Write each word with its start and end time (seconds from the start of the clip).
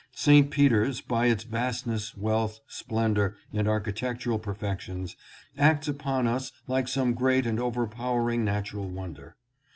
St. 0.15 0.49
Peter's, 0.49 0.99
by 0.99 1.27
its 1.27 1.43
vastness, 1.43 2.17
wealth, 2.17 2.59
splendor, 2.67 3.37
and 3.53 3.67
architectural 3.67 4.39
perfections, 4.39 5.15
acts 5.59 5.87
upon. 5.87 6.25
us 6.25 6.51
like 6.67 6.87
some 6.87 7.13
great 7.13 7.45
and 7.45 7.59
overpowering 7.59 8.43
natural 8.43 8.89
wonder. 8.89 9.35